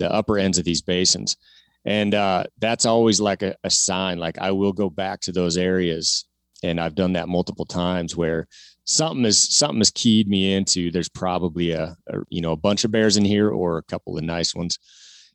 the 0.00 0.12
upper 0.12 0.38
ends 0.38 0.58
of 0.58 0.64
these 0.64 0.82
basins 0.82 1.36
and 1.84 2.14
uh, 2.14 2.44
that's 2.58 2.86
always 2.86 3.20
like 3.20 3.42
a, 3.42 3.56
a 3.64 3.70
sign 3.70 4.18
like 4.18 4.38
i 4.38 4.50
will 4.50 4.72
go 4.72 4.90
back 4.90 5.20
to 5.20 5.32
those 5.32 5.56
areas. 5.56 6.26
And 6.62 6.78
i've 6.78 6.94
done 6.94 7.14
that 7.14 7.28
multiple 7.28 7.64
times 7.64 8.16
where 8.16 8.46
something 8.84 9.24
is 9.24 9.56
something 9.56 9.78
has 9.80 9.90
keyed 9.90 10.28
me 10.28 10.54
into 10.54 10.90
there's 10.90 11.08
probably 11.08 11.70
a, 11.70 11.96
a, 12.08 12.18
you 12.28 12.42
know 12.42 12.52
a 12.52 12.56
bunch 12.56 12.84
of 12.84 12.90
bears 12.90 13.16
in 13.16 13.24
here 13.24 13.48
or 13.48 13.78
a 13.78 13.82
couple 13.84 14.18
of 14.18 14.24
nice 14.24 14.54
ones 14.54 14.78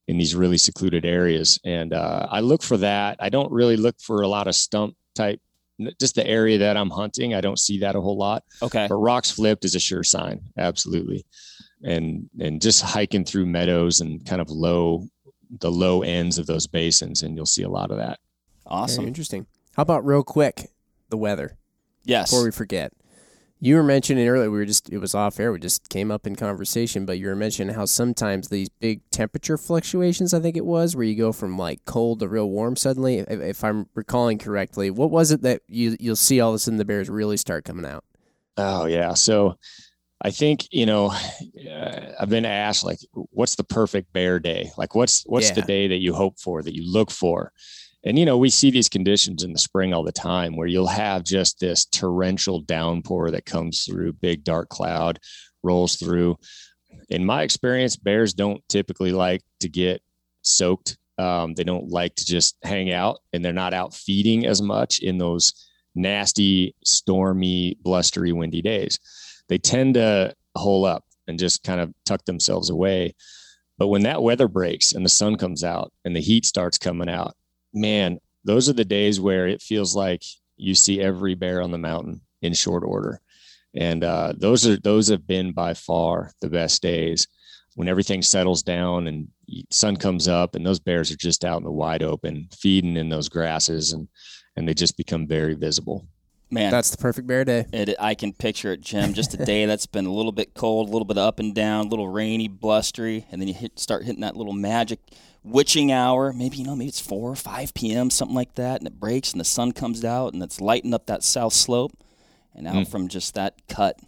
in 0.07 0.19
these 0.19 0.35
really 0.35 0.57
secluded 0.57 1.03
areas. 1.03 1.59
And 1.65 1.93
uh, 1.93 2.27
i 2.29 2.39
look 2.39 2.61
for 2.61 2.77
that. 2.77 3.17
I 3.19 3.29
don't 3.29 3.51
really 3.51 3.75
look 3.75 3.95
for 3.99 4.21
a 4.21 4.27
lot 4.27 4.47
of 4.47 4.55
stump 4.55 4.95
type 5.15 5.41
just 5.99 6.15
the 6.15 6.25
area 6.25 6.57
that 6.59 6.77
i'm 6.77 6.89
hunting. 6.89 7.33
I 7.33 7.41
don't 7.41 7.59
see 7.59 7.79
that 7.79 7.95
a 7.95 8.01
whole 8.01 8.17
lot. 8.17 8.43
Okay. 8.61 8.87
But 8.87 8.95
rocks 8.95 9.31
flipped 9.31 9.65
is 9.65 9.75
a 9.75 9.79
sure 9.79 10.03
sign. 10.03 10.41
Absolutely. 10.57 11.25
And 11.83 12.29
and 12.39 12.61
just 12.61 12.81
hiking 12.81 13.25
through 13.25 13.47
meadows 13.47 13.99
and 14.01 14.25
kind 14.25 14.41
of 14.41 14.49
low 14.49 15.07
the 15.49 15.71
low 15.71 16.01
ends 16.01 16.37
of 16.37 16.47
those 16.47 16.67
basins, 16.67 17.23
and 17.23 17.35
you'll 17.35 17.45
see 17.45 17.63
a 17.63 17.69
lot 17.69 17.91
of 17.91 17.97
that. 17.97 18.19
Awesome, 18.65 19.03
Very 19.03 19.07
interesting. 19.09 19.47
How 19.75 19.83
about 19.83 20.05
real 20.05 20.23
quick 20.23 20.71
the 21.09 21.17
weather? 21.17 21.57
Yes. 22.03 22.29
Before 22.31 22.45
we 22.45 22.51
forget, 22.51 22.93
you 23.59 23.75
were 23.75 23.83
mentioning 23.83 24.27
earlier. 24.27 24.51
We 24.51 24.57
were 24.57 24.65
just 24.65 24.89
it 24.91 24.99
was 24.99 25.15
off 25.15 25.39
air. 25.39 25.51
We 25.51 25.59
just 25.59 25.89
came 25.89 26.11
up 26.11 26.27
in 26.27 26.35
conversation, 26.35 27.05
but 27.05 27.17
you 27.17 27.27
were 27.27 27.35
mentioning 27.35 27.75
how 27.75 27.85
sometimes 27.85 28.49
these 28.49 28.69
big 28.69 29.01
temperature 29.11 29.57
fluctuations. 29.57 30.33
I 30.33 30.39
think 30.39 30.57
it 30.57 30.65
was 30.65 30.95
where 30.95 31.05
you 31.05 31.15
go 31.15 31.31
from 31.31 31.57
like 31.57 31.83
cold 31.85 32.19
to 32.19 32.27
real 32.27 32.49
warm 32.49 32.75
suddenly. 32.75 33.19
If, 33.19 33.41
if 33.41 33.63
I'm 33.63 33.87
recalling 33.95 34.37
correctly, 34.37 34.91
what 34.91 35.09
was 35.09 35.31
it 35.31 35.41
that 35.41 35.61
you 35.67 35.97
you'll 35.99 36.15
see 36.15 36.39
all 36.39 36.51
of 36.51 36.55
a 36.55 36.59
sudden 36.59 36.77
the 36.77 36.85
bears 36.85 37.09
really 37.09 37.37
start 37.37 37.65
coming 37.65 37.85
out? 37.85 38.03
Oh 38.57 38.85
yeah, 38.85 39.13
so 39.13 39.57
I 40.21 40.31
think 40.31 40.67
you 40.71 40.85
know 40.85 41.07
uh, 41.07 42.13
I've 42.19 42.29
been 42.29 42.45
asked 42.45 42.83
like, 42.83 42.99
what's 43.13 43.55
the 43.55 43.63
perfect 43.63 44.13
bear 44.13 44.39
day? 44.39 44.71
Like, 44.77 44.95
what's 44.95 45.23
what's 45.25 45.49
yeah. 45.49 45.55
the 45.55 45.61
day 45.63 45.87
that 45.87 45.99
you 45.99 46.13
hope 46.13 46.39
for, 46.39 46.61
that 46.61 46.75
you 46.75 46.89
look 46.89 47.11
for? 47.11 47.51
And 48.03 48.17
you 48.17 48.25
know, 48.25 48.37
we 48.37 48.49
see 48.49 48.71
these 48.71 48.89
conditions 48.89 49.43
in 49.43 49.51
the 49.51 49.59
spring 49.59 49.93
all 49.93 50.03
the 50.03 50.11
time, 50.11 50.55
where 50.55 50.67
you'll 50.67 50.87
have 50.87 51.23
just 51.23 51.59
this 51.59 51.85
torrential 51.85 52.61
downpour 52.61 53.31
that 53.31 53.45
comes 53.45 53.83
through, 53.83 54.13
big 54.13 54.43
dark 54.43 54.69
cloud 54.69 55.19
rolls 55.63 55.95
through. 55.95 56.37
In 57.09 57.25
my 57.25 57.43
experience, 57.43 57.97
bears 57.97 58.33
don't 58.33 58.63
typically 58.69 59.11
like 59.11 59.41
to 59.59 59.69
get 59.69 60.01
soaked. 60.43 60.97
Um, 61.17 61.55
they 61.55 61.63
don't 61.63 61.89
like 61.89 62.15
to 62.15 62.25
just 62.25 62.57
hang 62.63 62.91
out, 62.91 63.19
and 63.33 63.43
they're 63.43 63.53
not 63.53 63.73
out 63.73 63.93
feeding 63.93 64.45
as 64.45 64.61
much 64.61 64.99
in 64.99 65.17
those 65.17 65.67
nasty, 65.95 66.75
stormy, 66.85 67.77
blustery, 67.81 68.31
windy 68.31 68.61
days 68.61 68.99
they 69.49 69.57
tend 69.57 69.95
to 69.95 70.33
hole 70.55 70.85
up 70.85 71.03
and 71.27 71.39
just 71.39 71.63
kind 71.63 71.79
of 71.79 71.93
tuck 72.05 72.23
themselves 72.25 72.69
away. 72.69 73.15
But 73.77 73.87
when 73.87 74.03
that 74.03 74.23
weather 74.23 74.47
breaks 74.47 74.93
and 74.93 75.03
the 75.03 75.09
sun 75.09 75.35
comes 75.35 75.63
out 75.63 75.91
and 76.05 76.15
the 76.15 76.21
heat 76.21 76.45
starts 76.45 76.77
coming 76.77 77.09
out, 77.09 77.35
man, 77.73 78.19
those 78.43 78.69
are 78.69 78.73
the 78.73 78.85
days 78.85 79.19
where 79.19 79.47
it 79.47 79.61
feels 79.61 79.95
like 79.95 80.23
you 80.55 80.75
see 80.75 81.01
every 81.01 81.35
bear 81.35 81.61
on 81.61 81.71
the 81.71 81.77
mountain 81.77 82.21
in 82.41 82.53
short 82.53 82.83
order. 82.83 83.19
And 83.75 84.03
uh, 84.03 84.33
those 84.37 84.65
are 84.65 84.77
those 84.77 85.09
have 85.09 85.27
been 85.27 85.51
by 85.51 85.73
far 85.73 86.31
the 86.39 86.49
best 86.49 86.81
days 86.81 87.27
when 87.75 87.89
everything 87.89 88.21
settles 88.21 88.63
down 88.63 89.07
and 89.07 89.27
sun 89.69 89.97
comes 89.97 90.29
up 90.29 90.55
and 90.55 90.65
those 90.65 90.79
bears 90.79 91.11
are 91.11 91.17
just 91.17 91.43
out 91.43 91.57
in 91.57 91.65
the 91.65 91.71
wide 91.71 92.01
open 92.01 92.47
feeding 92.57 92.95
in 92.95 93.09
those 93.09 93.27
grasses 93.27 93.91
and 93.91 94.07
and 94.55 94.67
they 94.67 94.73
just 94.73 94.95
become 94.95 95.27
very 95.27 95.53
visible. 95.53 96.07
Man, 96.51 96.71
that's 96.71 96.91
the 96.91 96.97
perfect 96.97 97.27
bear 97.27 97.43
day. 97.43 97.65
It, 97.73 97.95
I 97.99 98.13
can 98.13 98.31
picture 98.31 98.71
it, 98.71 98.81
Jim. 98.81 99.13
Just 99.13 99.33
a 99.33 99.37
day 99.37 99.65
that's 99.65 99.87
been 99.87 100.05
a 100.05 100.13
little 100.13 100.31
bit 100.31 100.53
cold, 100.53 100.87
a 100.87 100.91
little 100.91 101.05
bit 101.05 101.17
up 101.17 101.39
and 101.39 101.55
down, 101.55 101.87
a 101.87 101.89
little 101.89 102.07
rainy, 102.07 102.47
blustery, 102.47 103.25
and 103.31 103.41
then 103.41 103.47
you 103.47 103.53
hit, 103.53 103.79
start 103.79 104.03
hitting 104.03 104.21
that 104.21 104.37
little 104.37 104.53
magic 104.53 104.99
witching 105.43 105.91
hour. 105.91 106.31
Maybe 106.31 106.57
you 106.57 106.63
know, 106.63 106.75
maybe 106.75 106.89
it's 106.89 106.99
four 106.99 107.31
or 107.31 107.35
five 107.35 107.73
p.m. 107.73 108.09
something 108.09 108.35
like 108.35 108.55
that, 108.55 108.79
and 108.79 108.87
it 108.87 108.99
breaks 108.99 109.31
and 109.31 109.39
the 109.39 109.45
sun 109.45 109.71
comes 109.71 110.05
out 110.05 110.33
and 110.33 110.43
it's 110.43 110.61
lighting 110.61 110.93
up 110.93 111.07
that 111.07 111.23
south 111.23 111.53
slope, 111.53 111.93
and 112.53 112.67
out 112.67 112.75
hmm. 112.75 112.83
from 112.83 113.07
just 113.07 113.33
that 113.33 113.55
cut, 113.67 113.99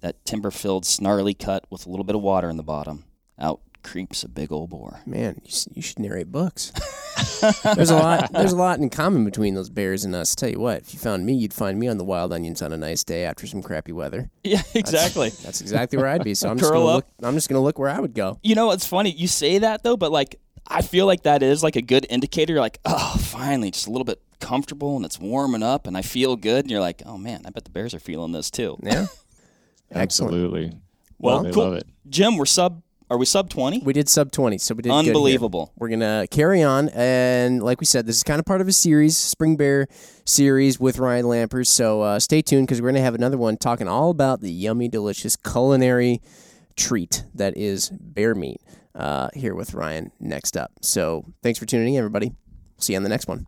that 0.00 0.24
timber-filled 0.24 0.86
snarly 0.86 1.34
cut 1.34 1.66
with 1.70 1.86
a 1.86 1.90
little 1.90 2.04
bit 2.04 2.14
of 2.14 2.22
water 2.22 2.48
in 2.48 2.56
the 2.56 2.62
bottom, 2.62 3.04
out 3.38 3.60
creeps 3.84 4.24
a 4.24 4.28
big 4.28 4.50
old 4.50 4.70
boar. 4.70 5.00
Man, 5.06 5.40
you, 5.44 5.52
you 5.74 5.82
should 5.82 6.00
narrate 6.00 6.32
books. 6.32 6.72
there's 7.76 7.90
a 7.90 7.96
lot. 7.96 8.32
There's 8.32 8.52
a 8.52 8.56
lot 8.56 8.80
in 8.80 8.90
common 8.90 9.24
between 9.24 9.54
those 9.54 9.70
bears 9.70 10.04
and 10.04 10.14
us. 10.14 10.34
Tell 10.34 10.48
you 10.48 10.58
what, 10.58 10.78
if 10.78 10.92
you 10.92 10.98
found 10.98 11.24
me, 11.24 11.34
you'd 11.34 11.54
find 11.54 11.78
me 11.78 11.86
on 11.86 11.98
the 11.98 12.04
wild 12.04 12.32
onions 12.32 12.62
on 12.62 12.72
a 12.72 12.76
nice 12.76 13.04
day 13.04 13.24
after 13.24 13.46
some 13.46 13.62
crappy 13.62 13.92
weather. 13.92 14.30
Yeah, 14.42 14.62
exactly. 14.74 15.28
That's 15.42 15.60
exactly 15.60 15.98
where 15.98 16.08
I'd 16.08 16.24
be. 16.24 16.34
So 16.34 16.48
I'm 16.50 16.58
just 16.58 16.72
gonna 16.72 16.84
up. 16.84 16.94
look. 16.94 17.06
I'm 17.22 17.34
just 17.34 17.48
gonna 17.48 17.62
look 17.62 17.78
where 17.78 17.90
I 17.90 18.00
would 18.00 18.14
go. 18.14 18.40
You 18.42 18.56
know, 18.56 18.72
it's 18.72 18.86
funny 18.86 19.10
you 19.10 19.28
say 19.28 19.58
that 19.58 19.84
though, 19.84 19.96
but 19.96 20.10
like 20.10 20.40
I 20.66 20.82
feel 20.82 21.06
like 21.06 21.22
that 21.24 21.42
is 21.42 21.62
like 21.62 21.76
a 21.76 21.82
good 21.82 22.06
indicator. 22.08 22.58
Like, 22.58 22.80
oh, 22.84 23.16
finally, 23.20 23.70
just 23.70 23.86
a 23.86 23.90
little 23.90 24.04
bit 24.04 24.20
comfortable 24.40 24.96
and 24.96 25.04
it's 25.04 25.20
warming 25.20 25.62
up 25.62 25.86
and 25.86 25.96
I 25.96 26.02
feel 26.02 26.36
good. 26.36 26.64
And 26.64 26.70
you're 26.70 26.80
like, 26.80 27.02
oh 27.06 27.18
man, 27.18 27.42
I 27.46 27.50
bet 27.50 27.64
the 27.64 27.70
Bears 27.70 27.94
are 27.94 28.00
feeling 28.00 28.32
this 28.32 28.50
too. 28.50 28.78
Yeah. 28.82 29.06
Absolutely. 29.94 30.72
Well, 31.18 31.42
they 31.42 31.52
cool. 31.52 31.64
love 31.64 31.74
it. 31.74 31.86
Jim, 32.08 32.36
we're 32.36 32.46
sub. 32.46 32.82
Are 33.14 33.16
we 33.16 33.26
sub 33.26 33.48
twenty? 33.48 33.78
We 33.78 33.92
did 33.92 34.08
sub 34.08 34.32
20, 34.32 34.58
so 34.58 34.74
we 34.74 34.82
did 34.82 34.88
good 34.88 35.04
here. 35.04 35.12
Unbelievable. 35.12 35.72
We're 35.76 35.86
going 35.86 36.00
to 36.00 36.26
carry 36.32 36.64
on. 36.64 36.88
And 36.88 37.62
like 37.62 37.78
we 37.78 37.86
said, 37.86 38.06
this 38.06 38.16
is 38.16 38.24
kind 38.24 38.40
of 38.40 38.44
part 38.44 38.60
of 38.60 38.66
a 38.66 38.72
series, 38.72 39.16
Spring 39.16 39.54
Bear 39.54 39.86
series 40.24 40.80
with 40.80 40.98
Ryan 40.98 41.26
Lampers. 41.26 41.68
So 41.68 42.00
uh, 42.02 42.18
stay 42.18 42.42
tuned 42.42 42.66
because 42.66 42.82
we're 42.82 42.88
going 42.88 42.96
to 42.96 43.02
have 43.02 43.14
another 43.14 43.38
one 43.38 43.56
talking 43.56 43.86
all 43.86 44.10
about 44.10 44.40
the 44.40 44.50
yummy, 44.50 44.88
delicious 44.88 45.36
culinary 45.36 46.22
treat 46.74 47.24
that 47.36 47.56
is 47.56 47.88
bear 47.90 48.34
meat 48.34 48.60
uh, 48.96 49.28
here 49.32 49.54
with 49.54 49.74
Ryan 49.74 50.10
next 50.18 50.56
up. 50.56 50.72
So 50.82 51.24
thanks 51.40 51.60
for 51.60 51.66
tuning 51.66 51.94
in, 51.94 51.98
everybody. 51.98 52.32
See 52.78 52.94
you 52.94 52.96
on 52.96 53.04
the 53.04 53.08
next 53.08 53.28
one. 53.28 53.46